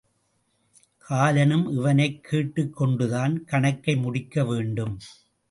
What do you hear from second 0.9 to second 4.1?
காலனும் இவனைக் கேட்டுக் கொண்டுதான் கணக்கை